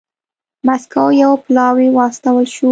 [0.67, 2.67] مسکو ته یو پلاوی واستول شو